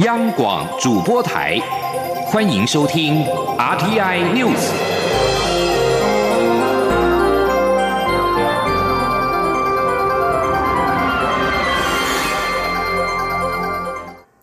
[0.00, 1.58] 央广主播台，
[2.26, 3.24] 欢迎收听
[3.56, 4.70] RTI News。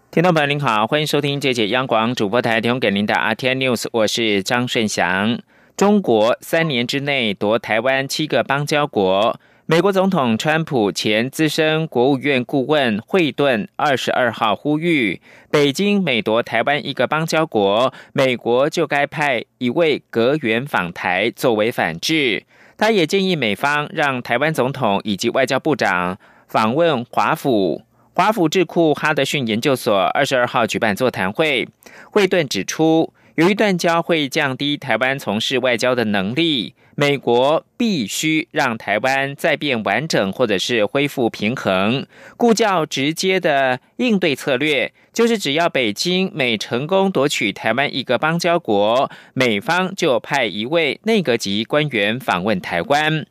[0.09, 5.37] 听众朋友您好，欢迎收听这节央广主播台提供给您的 RTI News，我是张顺祥。
[5.77, 9.39] 中国三年之内夺台湾七个邦交国。
[9.65, 22.43] 美国总统川普前资深国务院顾问惠顿二十二号呼吁，北京每夺台湾一个邦交国，美国就该派一位阁员访台作为反制。
[22.77, 27.83] 他也建议美方让台湾总统以及外交部长访问华府。
[28.13, 31.69] 华府智库哈德逊研究所二十二号举办座谈会，
[32.11, 33.13] 惠顿指出。
[33.35, 42.05] 由于断交会降低台湾从事外交的能力，美国必须让台湾再变完整，或者是恢复平衡。
[42.37, 53.25] 故较直接的应对策略，就是只要北京每成功夺取台湾一个邦交国，美方就派一位内阁级官员访问台湾。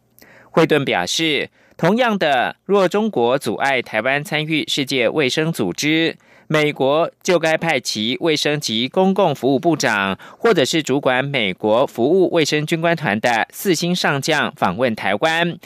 [0.51, 6.17] 惠顿表示，同样的，若中国阻碍台湾参与世界卫生组织。
[6.53, 15.57] 美国就该派其卫生及公共服务部长，或者是主管美国服务卫生军官团的四星上将访问台湾，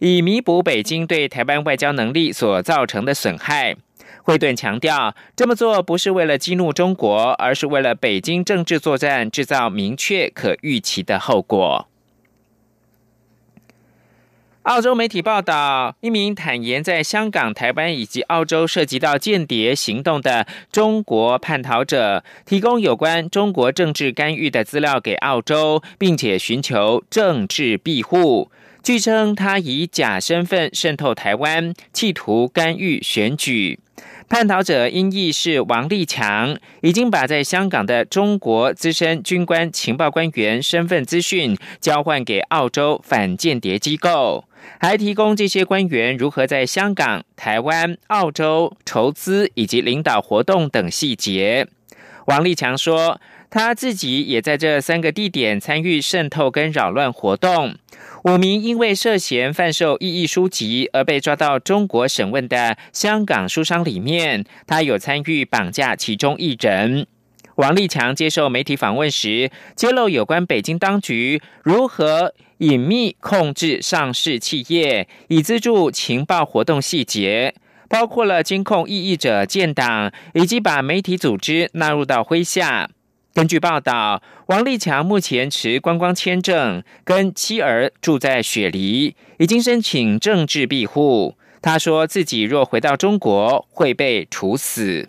[0.00, 3.74] 以弥补北京对台湾外交能力所造成的损害。
[4.22, 11.88] 惠顿强调，这么做不是为了激怒中国，而是为了北京政治作战制造明确可预期的后果。
[14.64, 28.50] 澳洲媒体报道，一名坦言在香港、台湾以及澳洲涉及到间谍行动的中国叛逃者，提供有关中国政治干预的资料给澳洲，并且寻求政治庇护。
[28.82, 33.78] 据称，他以假身份渗透台湾，企图干预选举。
[34.28, 44.44] 叛逃者因译是王立强，已经把在香港的中国资深军官情报官员身份资讯交换给澳洲反间谍机构。
[44.80, 51.68] 还提供这些官员如何在香港、台湾、澳洲筹资以及领导活动等细节。
[52.26, 53.20] 王立强说，
[53.54, 57.76] 他自己也在这三个地点参与渗透跟扰乱活动。
[58.24, 67.06] 五名因为涉嫌贩售异议书籍而被抓到中国审问的香港书商里面，他有参与绑架其中一人。
[67.54, 77.54] 王立强接受媒体访问时，揭露有关北京当局如何隐秘控制上市企业，以资助情报活动细节，
[77.88, 82.90] 包括了监控异议者建党，以及把媒体组织纳入到麾下。
[83.34, 91.36] 根据报道，王立强目前持观光签证，跟妻儿住在雪梨，已经申请政治庇护。
[91.60, 95.08] 他说自己若回到中国，会被处死。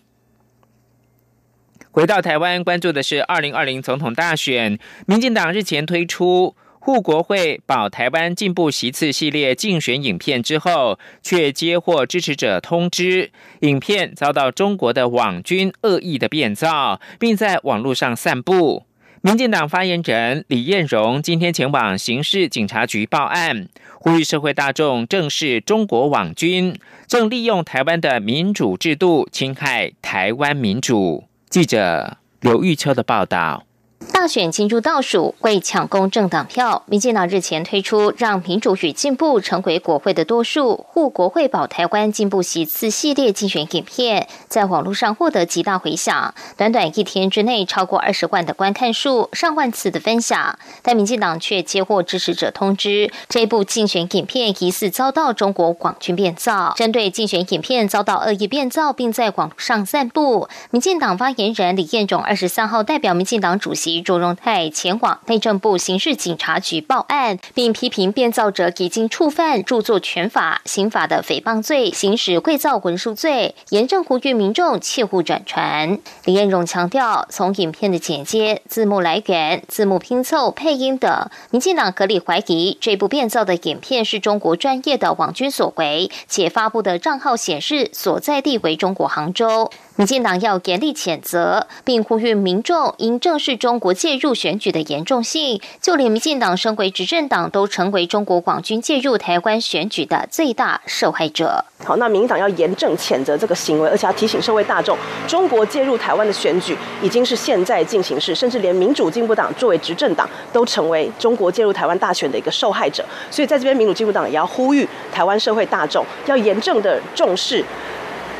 [1.91, 4.79] 回到台湾，关注的是二零二零总统大选。
[5.05, 13.31] 民进党日前推出护国会保台湾进步席次系列竞选影片之后，却接获支持者通知，
[13.61, 18.83] 影片遭到中国的网军恶意的变造，并在网络上散布。
[19.23, 31.23] 民进党发言人李彦荣今天前往刑事警察局报案，呼吁社会大众正视中国网军正利用台湾的民主制度侵害台湾民主。
[31.49, 33.64] 记者刘玉秋的报道。
[34.11, 46.33] 大选进入倒数，为抢攻政党票，民进党日前推出让民主与进步成为国会的多数，护国会保台湾进步席次系列竞选影片，在网络上获得极大回响。
[46.57, 50.57] 短短一天之内，超过二十万的观看数，上万次的分享。
[50.81, 56.73] 但民进党却接获支持者通知，这部竞选影片疑似遭到中国广军变造。
[56.75, 63.84] 针对竞选影片遭到恶意变造，并在网上散布，民进党发言人李彦荣二十三号代表民进党主席。
[64.01, 75.99] 卓荣泰前往内政部刑事警察局报案，并批评变造者已经触犯著作权法、刑法的诽谤罪、行使伪造文书罪，严正呼吁民众切勿转传。
[76.25, 89.69] 李彦荣强调，从影片的剪接、字幕来源、字幕拼凑、配音等，民进党合理怀疑这部变造的影片是中国专业的网军所为，且发布的账号显示所在地为中国杭州。
[89.97, 95.61] 民进党要严厉谴责，并呼吁民众应正视中国介入选举的严重性。
[95.79, 101.63] 就连民进党身为执政党，都成为中国广军介入台湾选举的最大受害者。
[101.85, 113.05] 好，那民进党要严正谴责这个行为，而且要提醒社会大众，中国介入台湾的选举已经是现在进行式，甚至连民主进步党作为执政党，都成为中国介入台湾大选的一个受害者。
[113.31, 117.63] 所以在这边，民主进步党也要呼吁台湾社会大众要严正的重视。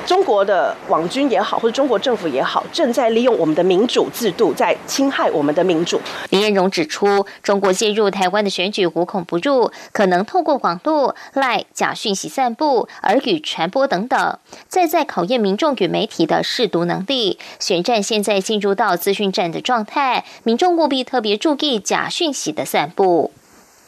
[0.05, 5.99] 中国的网军也好，或者中国政府也好，正在利用我们的民主制度在侵害我们的民主。
[6.29, 17.39] 林彦荣指出，中国介入台湾的选举无孔不入，可能透过网络、赖假讯息散布、耳语传播等等，再在考验民众与媒体的试读能力。
[17.59, 23.31] 选战现在进入到资讯战的状态，民众务必特别注意假讯息的散布。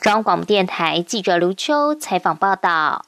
[0.01, 3.06] 中央广播电台记者卢秋采访报道。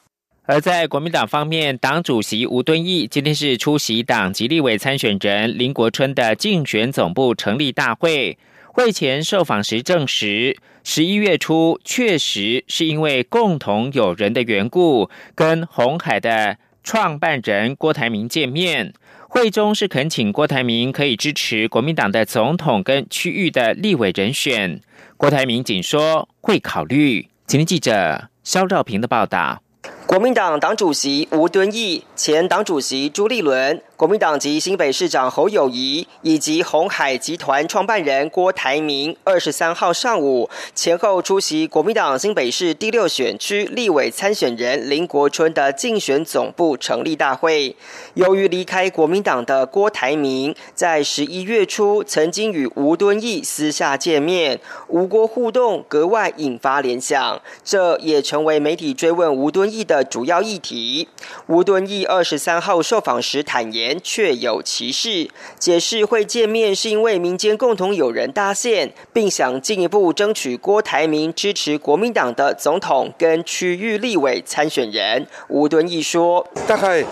[0.50, 8.36] 而在国民党方面，党主席吴敦义今天是出席党籍立委参选人林国春的竞选总部成立大会。
[8.72, 18.92] 会前受访时证实，十一月初确实是因为共同友人的缘故，跟红海的创办人郭台铭见面。
[19.28, 24.80] 会中是恳请郭台铭可以支持国民党的总统跟区域的立委人选。
[25.16, 27.28] 郭台铭仅说会考虑。
[27.46, 29.62] 今天记者肖兆平的报道。
[30.06, 33.80] 国民党党主席吴敦义、前党主席朱立伦。
[33.96, 47.76] 国民党籍新北市长侯友谊以及红海集团创办人郭台铭，二十三号上午前后出席国民党新北市第六选区立委参选人林国春的竞选总部成立大会。
[48.14, 54.58] 由于离开国民党的郭台铭，在十一月初曾经与吴敦义私下见面，
[54.88, 61.08] 吴郭互动格外引发联想，这也成为媒体追问吴敦义的主要议题。
[61.46, 63.98] 吴敦义二十三号受访时坦言。
[64.02, 75.26] 确有其事，解释会见面是因为民间共同有人搭线，并想进一步争取郭台铭支持国民党的总统跟区域立委参选人。
[75.48, 77.04] 吴敦义说：“大概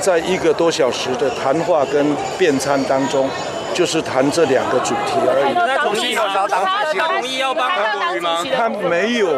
[0.00, 2.06] 在一个多小时的谈话跟
[2.38, 3.28] 便餐当中，
[3.74, 5.54] 就是谈这两个主题而已。
[6.64, 7.04] 他同意吗？
[7.06, 8.44] 他同意要帮韩国瑜吗？
[8.56, 9.36] 他没有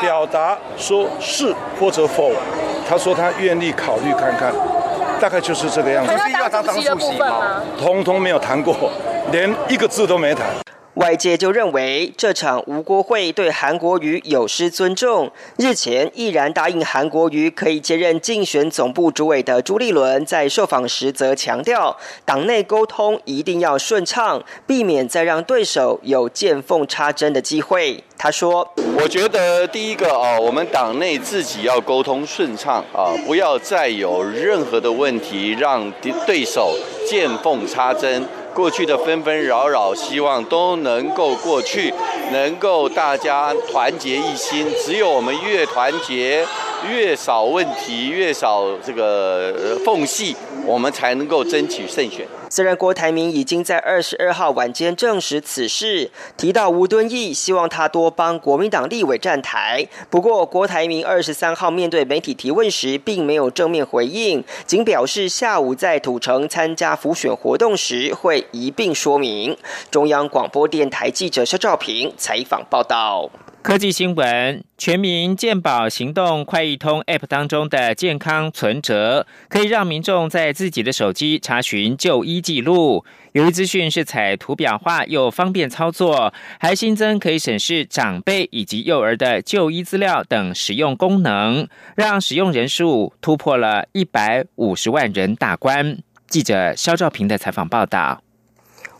[0.00, 2.32] 表达说是或者否，
[2.88, 4.52] 他说他愿意考虑看看。”
[5.18, 6.12] 大概就是这个样子。
[6.12, 7.62] 是要他当主席吗？
[7.80, 8.76] 通通没有谈过，
[9.32, 10.46] 连一个字都没谈。
[10.96, 15.30] 外界就认为这场吴国会对韩国瑜有失尊重。
[15.58, 21.94] 日前毅然答应韩国瑜可以接任竞选总部主委的朱立伦，在受访时则强调，
[22.24, 28.02] 党内沟通一定要顺畅，避免再让对手有见缝插针的机会。
[28.16, 28.66] 他说
[28.98, 35.92] ：“我觉得第一个啊，我们党内自己要沟通顺畅啊，不要再有任何的问题，让
[36.26, 36.74] 对手
[37.06, 41.92] 见缝插针。”过去的纷纷扰扰，希望都能够过去，
[42.32, 44.66] 能够大家团结一心。
[44.82, 46.42] 只有我们越团结，
[46.90, 52.26] 越少问题，越少这个缝隙，我们才能够争取胜选。
[52.48, 69.56] 虽然郭台铭已经在二十二号晚间证实此事，提到吴敦义希望他多帮国民党立委站台，不过郭台铭二十三号面对媒体提问时，并没有正面回应，仅表示下午在土城参加辅选活动时会一并说明。
[69.90, 73.30] 中央广播电台记者肖兆平采访报道。
[73.62, 83.04] 科技新闻：全民健保行动快易通 App 当中的健康存折，可以让民众在自己的手机查询就医记录。
[83.32, 91.66] 由于资讯是采图表化又方便操作，还新增可以审视长辈以及幼儿的就医资料等使用功能，
[91.96, 95.98] 让使用人数突破了一百五十万人大关。
[96.28, 98.22] 记者肖兆平的采访报道。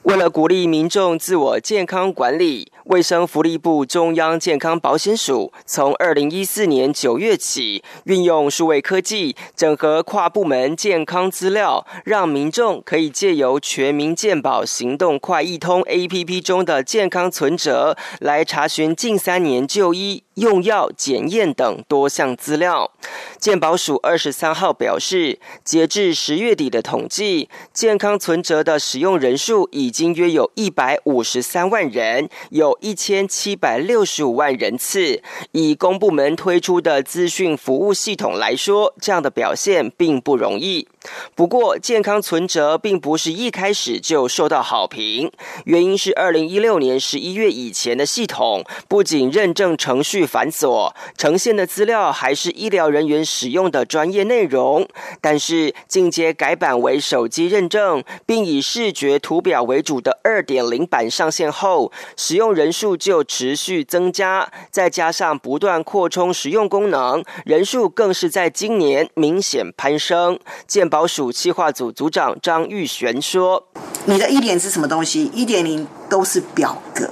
[0.06, 20.22] 为了鼓励民众自我健康管理，卫生福利部中央健康保险署从二零一四年九月起，运用数位科技整合跨部门健康资料，让民众可以借由全民健保行动快易通 APP 中的健康存折来查询近三年就医。
[20.36, 22.92] 用药、检验等多项资料。
[23.38, 35.22] 健保署二十三号表示，截至十月底的统计，健康存折的使用人数已经约有一百五十三万人，有一千七百六十五万人次。
[35.52, 40.88] 以公部门推出的资讯服务系统来说，这样的表现并不容易。
[41.34, 45.30] 不过，健康存折并不是一开始就受到好评，
[45.64, 54.88] 原因是二零一六年十一月以前的系统不仅认证程序繁琐，呈现的资料还是医疗人员使用的专业内容。
[55.20, 70.38] 但是进阶改版为手机认证，并以视觉图表为主的二点零版上线后，使用人数就持续增加，再加上不断扩充使用功能，人数更是在今年明显攀升。
[70.66, 70.95] 健保。
[70.96, 73.62] 保署企划组组长张玉璇说
[74.06, 75.30] ：“你的一点是什么东西？
[75.34, 77.06] 一点零都是表格，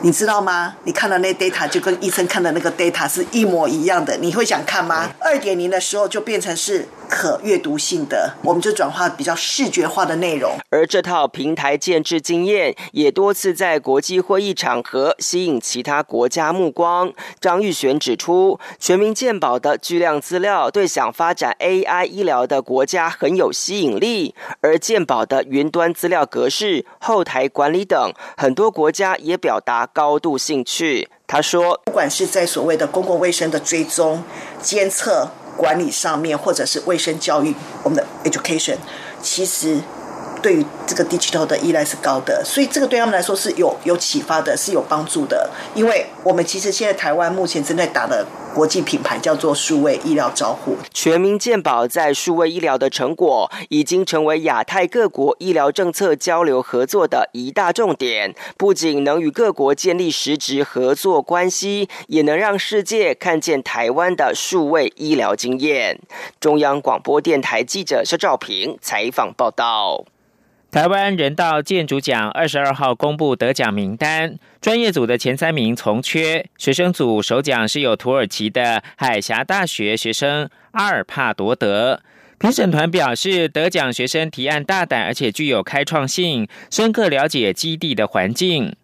[0.00, 0.74] 你知道吗？
[0.84, 5.10] 你看的那 data 就跟医生看的那个 data 是一模一样的，你会想看吗？
[5.20, 10.56] 二点零的时候就变成是可阅读性的，我们就转化比较视觉化的内容。
[10.70, 17.12] 而这套平台建制经验，也多次在国际会议场合吸引其他国家目光。
[17.40, 31.08] 张玉璇指出，全民健保的巨量资料对想发展 AI 医疗的国家很有吸引力，而健保的云端资料格式、后台管理等，很多国家也表达高度兴趣。
[31.26, 34.22] 他说，不管是在所谓的公共卫生的追踪、
[34.60, 35.28] 监测。
[35.56, 38.76] 管理上面，或者是卫生教育，我们的 education，
[39.22, 39.80] 其实
[40.46, 48.24] 对于这个 digital 的依赖是高的，所以这个对他们来说是有有启发的，是有帮助的，因为我们其实现在台湾目前正在打的。
[48.54, 58.34] 国际品牌叫做数位医疗招呼，全民健保在数位医疗的成果，已经成为亚太各国医疗政策交流合作的一大重点。
[58.56, 66.00] 不仅能与各国建立实质合作关系，也能让世界看见台湾的数位医疗经验。
[66.40, 70.06] 中央广播电台记者肖兆平采访报道。
[70.76, 82.02] 台湾人道建筑奖二十二号公布得奖名单，专业组的前三名从缺，学生组首奖是由土耳其的海峡大学学生阿尔帕夺得。
[82.38, 88.76] 评审团表示，得奖学生提案大胆，而且具有开创性，深刻了解基地的环境。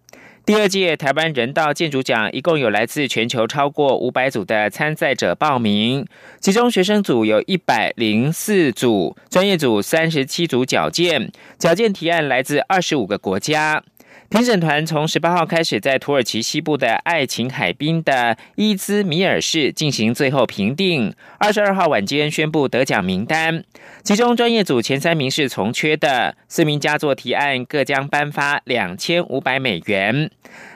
[0.44, 6.04] 第二届台湾人道建筑奖一共有来自全球超过五百组的参赛者报名，
[6.40, 11.30] 其中学生组有一百零四组，专业组三十七组矫健，
[11.61, 13.84] 矫健提案来自二十五个国家。
[14.32, 21.14] 评审团从十八号开始，在土耳其西部的爱琴海滨的伊兹米尔市进行最后评定。
[21.36, 23.62] 二十二号晚间宣布得奖名单，
[24.02, 30.30] 其中专业组前三名是从缺的，四名佳作提案各将颁发两千五百美元。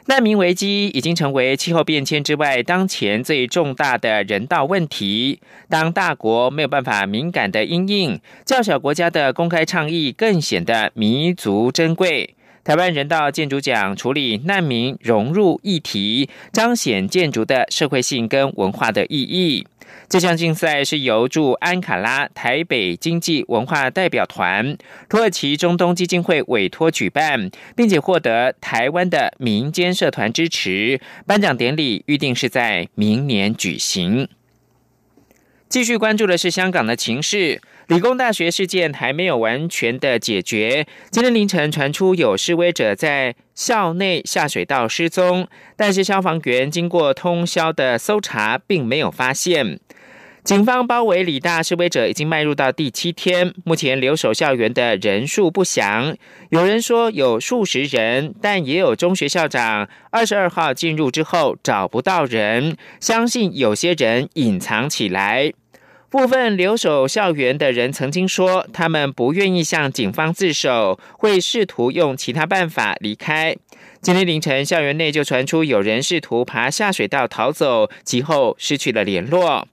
[0.05, 5.41] 难民危机已经成为气候变迁之外当前最重大的人道问题。
[5.71, 12.35] 当大国没有办法敏感的应应，较小国家的公开倡议更显得弥足珍贵。
[12.67, 19.65] 台湾人道建筑奖处理难民融入议题，彰显建筑的社会性跟文化的意义。
[20.09, 24.77] 这项竞赛是由驻安卡拉台北经济文化代表团、
[25.09, 31.01] 土耳其中东基金会委托举办，并且获得台湾的民间社团支持。
[31.25, 34.29] 颁奖典礼预定是在明年举行。
[35.69, 37.61] 继续关注的是香港的情势。
[37.89, 40.85] 理工大学事件还没有完全的解决。
[41.11, 49.79] 今天凌晨传出有示威者在校内下水道失踪，但是消防员经过通宵的搜查，并没有发现。
[50.43, 56.17] 警方包围理大示威者已经迈入到第七天，目前留守校园的人数不详，
[56.51, 65.53] 有人说有数十人，但也有中学校长二十二号进入之后找不到人，相信有些人隐藏起来。
[66.09, 73.57] 部分留守校园的人曾经说，他们不愿意向警方自首，会试图用其他办法离开。
[74.01, 79.67] 今天凌晨，校园内就传出有人试图爬下水道逃走，其后失去了联络。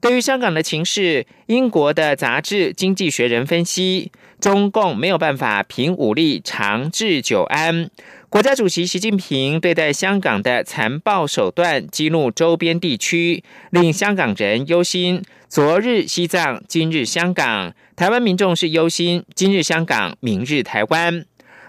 [0.00, 7.90] 对于香港的情势，英国的杂志《经济学人》分析，中共没有办法凭武力长治久安。
[8.28, 15.22] 国家主席习近平对待香港的残暴手段激怒周边地区，令香港人忧心。
[15.48, 21.24] 昨日西藏，今日香港，台湾民众是忧心今日香港，明日台湾。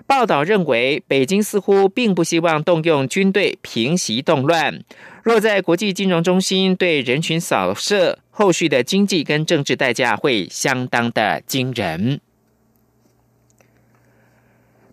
[0.09, 4.83] 报道认为，北京似乎并不希望动用军队平息动乱。
[5.21, 12.19] 若在国际金融中心对人群扫射，后续的经济跟政治代价会相当的惊人。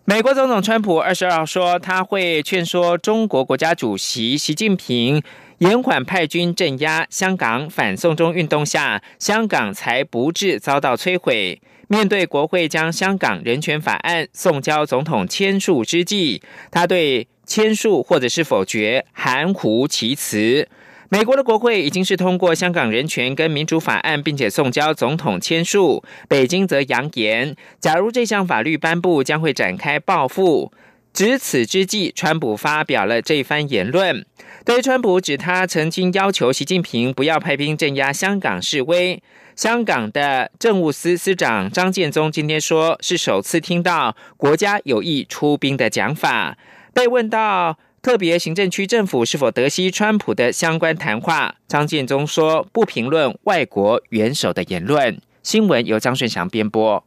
[0.05, 5.23] 美国总统川普二十二号说，他会劝说中国国家主席习近平
[5.57, 11.59] 延缓派军镇压香港反送中运动下，香港才不致遭到摧毁。
[11.87, 20.67] 面对国会将香港人权法案送交总统签署之际，他对签署或者是否决含糊其辞。
[21.09, 26.03] 美国的国会已经是通过香港人权跟民主法案，并且送交总统签署。
[26.27, 30.73] 北京则扬言，假如这项法律颁布，将会展开报复。
[31.17, 34.23] 值此之际，川普发表了这番言论。
[34.63, 39.19] 对川普指他曾经要求习近平不要派兵镇压香港示威，
[39.55, 46.55] 香港的政务司司长张建宗今天说是首次听到国家有意出兵的讲法。
[46.93, 47.79] 被问到。
[47.99, 51.55] 特别行政区政府是否得悉川普的相关谈话？
[51.67, 55.19] 张建宗说不评论外国元首的言论。
[55.43, 57.03] 新闻由张顺祥编播。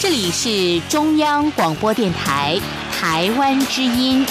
[0.00, 2.56] 这里是中央广播电台
[2.92, 4.24] 台湾之音。